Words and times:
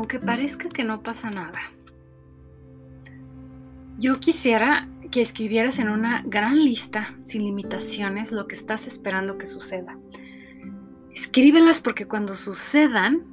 aunque 0.00 0.18
parezca 0.18 0.70
que 0.70 0.82
no 0.82 1.02
pasa 1.02 1.28
nada, 1.28 1.60
yo 3.98 4.18
quisiera 4.18 4.88
que 5.10 5.20
escribieras 5.20 5.78
en 5.78 5.90
una 5.90 6.22
gran 6.24 6.56
lista, 6.56 7.14
sin 7.22 7.42
limitaciones, 7.42 8.32
lo 8.32 8.46
que 8.46 8.54
estás 8.54 8.86
esperando 8.86 9.36
que 9.36 9.44
suceda. 9.44 9.98
Escríbelas 11.14 11.82
porque 11.82 12.06
cuando 12.06 12.34
sucedan, 12.34 13.26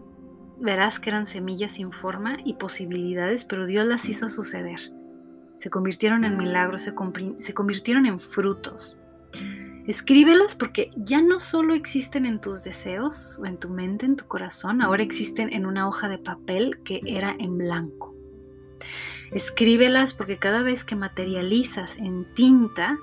verás 0.59 0.99
que 0.99 1.09
eran 1.09 1.25
semillas 1.25 1.75
sin 1.75 1.93
forma 1.93 2.35
y 2.43 2.55
posibilidades, 2.55 3.45
pero 3.45 3.65
Dios 3.65 3.87
las 3.87 4.09
hizo 4.09 4.27
suceder. 4.27 4.91
Se 5.59 5.69
convirtieron 5.69 6.25
en 6.25 6.37
milagros, 6.37 6.81
se, 6.81 6.93
se 7.39 7.53
convirtieron 7.53 8.05
en 8.05 8.19
frutos. 8.19 8.97
Escríbelas 9.87 10.53
porque 10.53 10.91
ya 10.97 11.21
no 11.21 11.39
solo 11.39 11.73
existen 11.73 12.25
en 12.25 12.41
tus 12.41 12.65
deseos 12.65 13.39
o 13.39 13.45
en 13.45 13.57
tu 13.57 13.69
mente, 13.69 14.05
en 14.05 14.17
tu 14.17 14.27
corazón, 14.27 14.81
ahora 14.81 15.01
existen 15.01 15.53
en 15.53 15.65
una 15.65 15.87
hoja 15.87 16.09
de 16.09 16.17
papel 16.17 16.79
que 16.83 16.99
era 17.05 17.33
en 17.39 17.57
blanco. 17.57 18.13
Escríbelas 19.31 20.13
porque 20.13 20.39
cada 20.39 20.61
vez 20.61 20.83
que 20.83 20.97
materializas 20.97 21.97
en 21.97 22.25
tinta, 22.33 22.97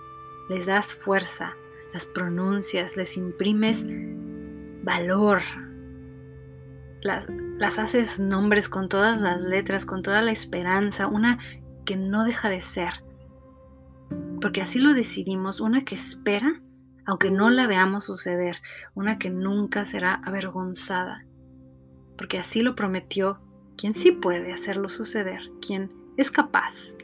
les 0.50 0.66
das 0.66 0.92
fuerza, 0.92 1.54
las 1.94 2.04
pronuncias, 2.04 2.98
les 2.98 3.16
imprimes 3.16 3.86
valor, 4.82 5.40
las, 7.00 7.26
las 7.56 7.78
haces 7.78 8.18
nombres 8.18 8.68
con 8.68 8.90
todas 8.90 9.18
las 9.18 9.40
letras, 9.40 9.86
con 9.86 10.02
toda 10.02 10.20
la 10.20 10.32
esperanza, 10.32 11.06
una 11.06 11.38
que 11.86 11.96
no 11.96 12.24
deja 12.24 12.50
de 12.50 12.60
ser. 12.60 12.92
Porque 14.42 14.60
así 14.60 14.78
lo 14.78 14.92
decidimos, 14.92 15.60
una 15.60 15.84
que 15.84 15.94
espera, 15.94 16.60
aunque 17.06 17.30
no 17.30 17.50
la 17.50 17.66
veamos 17.66 18.04
suceder, 18.04 18.56
una 18.94 19.18
que 19.18 19.30
nunca 19.30 19.84
será 19.84 20.14
avergonzada. 20.24 21.24
Porque 22.16 22.38
así 22.38 22.62
lo 22.62 22.74
prometió 22.74 23.40
quien 23.76 23.94
sí 23.94 24.12
puede 24.12 24.52
hacerlo 24.52 24.88
suceder, 24.88 25.40
quien 25.60 25.90
es 26.16 26.30
capaz. 26.30 26.96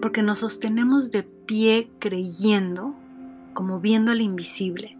Porque 0.00 0.22
nos 0.22 0.38
sostenemos 0.38 1.10
de 1.10 1.24
pie 1.24 1.90
creyendo, 1.98 2.94
como 3.54 3.80
viendo 3.80 4.12
al 4.12 4.20
invisible. 4.20 4.96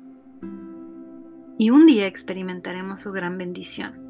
Y 1.57 1.71
un 1.71 1.87
día 1.87 2.07
experimentaremos 2.07 3.01
su 3.01 3.13
gran 3.13 3.39
bendición, 3.39 4.05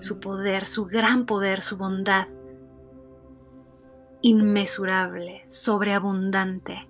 su 0.00 0.18
poder, 0.18 0.66
su 0.66 0.86
gran 0.86 1.26
poder, 1.26 1.62
su 1.62 1.76
bondad, 1.76 2.26
inmesurable, 4.22 5.42
sobreabundante. 5.46 6.88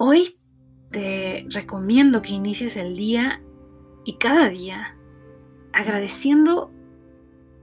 Hoy 0.00 0.38
te 0.92 1.44
recomiendo 1.50 2.22
que 2.22 2.32
inicies 2.32 2.76
el 2.76 2.94
día 2.94 3.42
y 4.04 4.14
cada 4.18 4.48
día 4.48 4.96
agradeciendo 5.72 6.70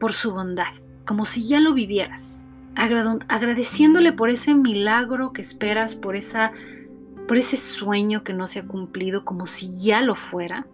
por 0.01 0.11
su 0.11 0.33
bondad, 0.33 0.73
como 1.05 1.25
si 1.25 1.47
ya 1.47 1.61
lo 1.61 1.73
vivieras, 1.73 2.43
agradeciéndole 2.75 4.11
por 4.11 4.29
ese 4.29 4.53
milagro 4.53 5.31
que 5.31 5.41
esperas, 5.41 5.95
por, 5.95 6.17
esa, 6.17 6.51
por 7.25 7.37
ese 7.37 7.55
sueño 7.55 8.25
que 8.25 8.33
no 8.33 8.47
se 8.47 8.59
ha 8.59 8.67
cumplido, 8.67 9.23
como 9.23 9.47
si 9.47 9.73
ya 9.77 10.01
lo 10.01 10.15
fuera, 10.15 10.67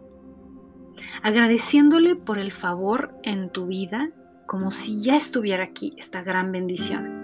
agradeciéndole 1.22 2.16
por 2.16 2.40
el 2.40 2.54
favor 2.54 3.14
en 3.22 3.52
tu 3.52 3.68
vida, 3.68 4.10
como 4.48 4.72
si 4.72 5.00
ya 5.04 5.16
estuviera 5.16 5.66
aquí 5.66 5.94
esta 6.00 6.24
gran 6.24 6.52
bendición. 6.52 7.21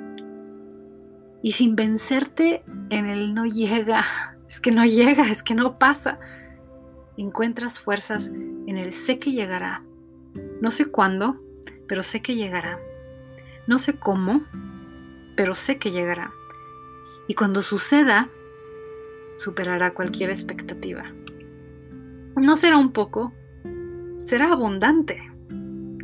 Y 1.48 1.54
sin 1.54 1.78
vencerte 1.78 2.62
en 2.90 3.06
el 3.06 3.34
no 3.34 3.46
llega, 3.46 4.04
es 4.50 4.60
que 4.60 4.70
no 4.70 4.84
llega, 4.84 5.32
es 5.32 5.44
que 5.44 5.56
no 5.56 5.80
pasa, 5.80 6.20
encuentras 7.16 7.80
fuerzas 7.80 8.28
en 8.28 8.78
el 8.78 8.92
sé 8.92 9.18
que 9.18 9.32
llegará. 9.32 9.82
No 10.60 10.72
sé 10.72 10.88
cuándo, 10.88 11.42
pero 11.88 12.04
sé 12.04 12.22
que 12.22 12.36
llegará. 12.36 12.82
No 13.66 13.80
sé 13.80 13.98
cómo, 13.98 14.44
pero 15.38 15.56
sé 15.56 15.78
que 15.78 15.92
llegará. 15.92 16.34
Y 17.30 17.36
cuando 17.36 17.62
suceda, 17.62 18.28
superará 19.38 19.94
cualquier 19.94 20.32
expectativa. 20.32 21.06
No 22.36 22.58
será 22.58 22.76
un 22.78 22.92
poco, 22.92 23.32
será 24.20 24.52
abundante. 24.52 25.32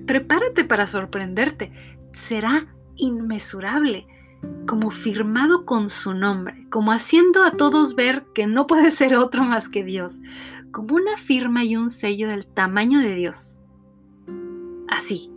Prepárate 0.05 0.63
para 0.63 0.87
sorprenderte. 0.87 1.73
Será 2.13 2.73
inmesurable, 2.95 4.07
como 4.73 4.89
firmado 4.89 5.67
con 5.67 5.91
su 5.91 6.15
nombre, 6.15 6.65
como 6.71 6.91
haciendo 6.91 7.43
a 7.43 7.51
todos 7.51 7.93
ver 7.93 8.25
que 8.33 8.47
no 8.47 8.65
puede 8.65 8.89
ser 8.89 9.15
otro 9.15 9.43
más 9.43 9.69
que 9.69 9.83
Dios, 9.83 10.19
como 10.71 10.95
una 10.95 11.15
firma 11.15 11.63
y 11.63 11.75
un 11.75 11.91
sello 11.91 12.27
del 12.27 12.47
tamaño 12.47 12.97
de 12.97 13.13
Dios. 13.13 13.59
Así, 14.89 15.29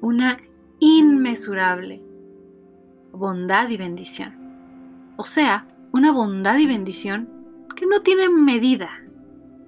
una 0.00 0.38
inmesurable 0.80 2.02
bondad 3.12 3.68
y 3.68 3.76
bendición. 3.76 4.34
O 5.16 5.22
sea, 5.22 5.68
una 5.92 6.10
bondad 6.10 6.58
y 6.58 6.66
bendición 6.66 7.28
que 7.76 7.86
no 7.86 8.02
tiene 8.02 8.28
medida, 8.28 8.90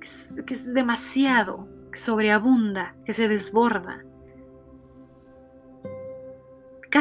que 0.01 0.55
es, 0.55 0.75
demasiado, 0.75 1.69
que 1.93 1.99
sobreabunda, 2.01 2.97
que 3.07 3.13
se 3.13 3.29
desborda. 3.29 4.03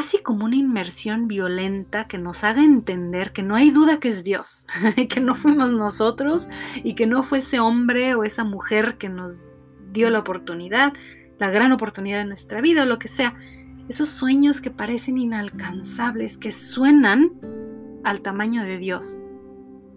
Casi 0.03 0.22
como 0.22 0.44
una 0.44 0.58
inmersión 0.58 1.30
violenta 1.30 2.09
que 2.09 2.18
nos 2.18 2.44
haga 2.44 2.62
entender 2.62 3.31
que 3.31 3.41
no 3.41 3.56
hay 3.56 3.72
duda 3.72 4.02
que 4.02 4.09
es 4.09 4.25
Dios, 4.25 4.68
que 5.09 5.22
no 5.22 5.34
fuimos 5.34 5.72
nosotros 5.72 6.50
y 6.84 6.96
que 6.96 7.08
no 7.08 7.24
fue 7.24 7.38
ese 7.38 7.62
hombre 7.62 8.13
o 8.13 8.25
esa 8.25 8.44
mujer 8.44 8.97
que 8.97 9.08
nos 9.08 9.47
dio 9.94 10.09
la 10.09 10.19
oportunidad, 10.19 10.92
la 11.40 11.50
gran 11.52 11.72
oportunidad 11.72 12.18
de 12.18 12.25
nuestra 12.25 12.59
vida 12.59 12.84
o 12.84 12.86
lo 12.86 13.00
que 13.00 13.08
sea. 13.08 13.34
Esos 13.88 14.09
sueños 14.09 14.59
que 14.59 14.72
parecen 14.72 15.18
inalcanzables, 15.18 16.38
que 16.38 16.52
suenan 16.52 17.31
al 18.03 18.22
tamaño 18.22 18.66
de 18.66 18.80
Dios, 18.80 19.22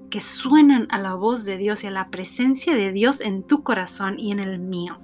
que 0.09 0.21
suenan 0.21 0.87
a 0.91 1.01
la 1.01 1.15
voz 1.15 1.45
de 1.45 1.57
Dios 1.57 1.83
y 1.83 1.89
a 1.89 1.91
la 1.91 2.11
presencia 2.11 2.77
de 2.77 2.93
Dios 2.93 3.21
en 3.21 3.43
tu 3.43 3.65
corazón 3.65 4.21
y 4.21 4.31
en 4.31 4.39
el 4.39 4.61
mío. 4.61 5.01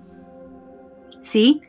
¿Sí? 1.20 1.60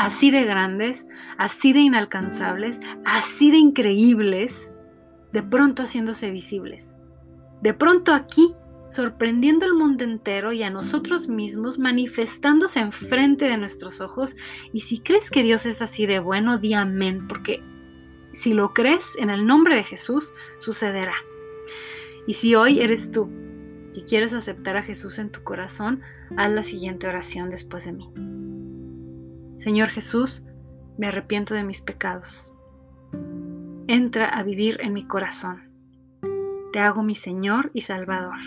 Así 0.00 0.30
de 0.30 0.46
grandes, 0.46 1.06
así 1.36 1.74
de 1.74 1.80
inalcanzables, 1.80 2.80
así 3.04 3.50
de 3.50 3.58
increíbles, 3.58 4.72
de 5.30 5.42
pronto 5.42 5.82
haciéndose 5.82 6.30
visibles. 6.30 6.96
De 7.60 7.74
pronto 7.74 8.14
aquí 8.14 8.54
sorprendiendo 8.88 9.66
al 9.66 9.74
mundo 9.74 10.04
entero 10.04 10.54
y 10.54 10.62
a 10.62 10.70
nosotros 10.70 11.28
mismos, 11.28 11.78
manifestándose 11.78 12.80
enfrente 12.80 13.44
de 13.44 13.58
nuestros 13.58 14.00
ojos. 14.00 14.36
Y 14.72 14.80
si 14.80 15.00
crees 15.00 15.30
que 15.30 15.42
Dios 15.42 15.66
es 15.66 15.82
así 15.82 16.06
de 16.06 16.18
bueno, 16.18 16.56
di 16.56 16.72
amén, 16.72 17.28
porque 17.28 17.62
si 18.32 18.54
lo 18.54 18.72
crees 18.72 19.18
en 19.18 19.28
el 19.28 19.46
nombre 19.46 19.76
de 19.76 19.84
Jesús, 19.84 20.32
sucederá. 20.60 21.16
Y 22.26 22.32
si 22.32 22.54
hoy 22.54 22.80
eres 22.80 23.12
tú 23.12 23.28
y 23.92 24.00
quieres 24.04 24.32
aceptar 24.32 24.78
a 24.78 24.82
Jesús 24.82 25.18
en 25.18 25.30
tu 25.30 25.42
corazón, 25.42 26.00
haz 26.38 26.50
la 26.50 26.62
siguiente 26.62 27.06
oración 27.06 27.50
después 27.50 27.84
de 27.84 27.92
mí. 27.92 28.39
Señor 29.60 29.90
Jesús, 29.90 30.46
me 30.96 31.08
arrepiento 31.08 31.52
de 31.52 31.64
mis 31.64 31.82
pecados. 31.82 32.50
Entra 33.88 34.26
a 34.26 34.42
vivir 34.42 34.78
en 34.80 34.94
mi 34.94 35.04
corazón. 35.04 35.64
Te 36.72 36.78
hago 36.78 37.02
mi 37.02 37.14
Señor 37.14 37.70
y 37.74 37.82
Salvador. 37.82 38.38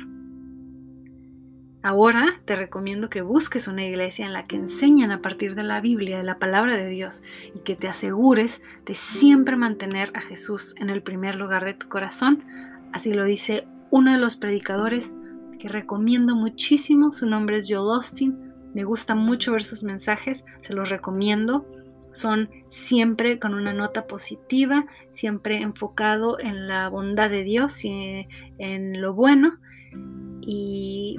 Ahora 1.84 2.42
te 2.46 2.56
recomiendo 2.56 3.12
que 3.12 3.22
busques 3.22 3.68
una 3.68 3.86
iglesia 3.86 4.26
en 4.26 4.34
la 4.34 4.48
que 4.48 4.56
enseñan 4.56 5.12
a 5.12 5.22
partir 5.22 5.54
de 5.54 5.62
la 5.62 5.82
Biblia, 5.82 6.18
de 6.18 6.24
la 6.24 6.40
palabra 6.40 6.78
de 6.78 6.90
Dios, 6.90 7.22
y 7.54 7.60
que 7.60 7.76
te 7.76 7.88
asegures 7.88 8.64
de 8.88 8.96
siempre 8.96 9.56
mantener 9.56 10.12
a 10.16 10.22
Jesús 10.22 10.74
en 10.80 10.90
el 10.90 11.04
primer 11.04 11.36
lugar 11.36 11.64
de 11.64 11.76
tu 11.76 11.90
corazón. 11.90 12.44
Así 12.92 13.14
lo 13.14 13.24
dice 13.26 13.68
uno 13.92 14.14
de 14.14 14.18
los 14.18 14.36
predicadores 14.36 15.14
que 15.60 15.70
recomiendo 15.70 16.36
muchísimo. 16.36 17.12
Su 17.12 17.28
nombre 17.28 17.60
es 17.60 17.68
Joel 17.70 17.98
Austin. 17.98 18.53
Me 18.74 18.84
gusta 18.84 19.16
mucho 19.16 19.54
ver 19.54 19.64
sus 19.64 19.84
mensajes, 19.84 20.46
se 20.62 20.74
los 20.74 20.90
recomiendo. 20.90 21.66
Son 22.12 22.50
siempre 22.70 23.40
con 23.40 23.54
una 23.54 23.74
nota 23.74 24.06
positiva, 24.06 24.86
siempre 25.12 25.62
enfocado 25.62 26.40
en 26.40 26.68
la 26.68 26.90
bondad 26.90 27.30
de 27.30 27.44
Dios 27.44 27.84
y 27.86 28.28
en 28.58 29.02
lo 29.02 29.14
bueno. 29.14 29.58
Y 30.42 31.18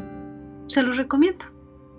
se 0.66 0.82
los 0.82 0.96
recomiendo. 0.96 1.46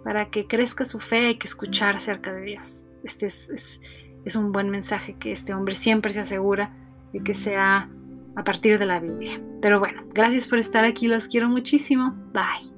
Para 0.03 0.29
que 0.29 0.47
crezca 0.47 0.85
su 0.85 0.99
fe 0.99 1.27
hay 1.27 1.37
que 1.37 1.47
escuchar 1.47 1.95
acerca 1.95 2.33
de 2.33 2.41
Dios. 2.41 2.85
Este 3.03 3.25
es, 3.25 3.81
es 4.23 4.35
un 4.35 4.51
buen 4.51 4.69
mensaje 4.69 5.15
que 5.19 5.31
este 5.31 5.53
hombre 5.53 5.75
siempre 5.75 6.13
se 6.13 6.21
asegura 6.21 6.73
de 7.11 7.21
que 7.21 7.33
sea 7.33 7.89
a 8.35 8.43
partir 8.43 8.77
de 8.77 8.85
la 8.85 8.99
Biblia. 8.99 9.41
Pero 9.61 9.79
bueno, 9.79 10.03
gracias 10.13 10.47
por 10.47 10.59
estar 10.59 10.83
aquí, 10.83 11.07
los 11.07 11.27
quiero 11.27 11.49
muchísimo. 11.49 12.13
Bye. 12.33 12.74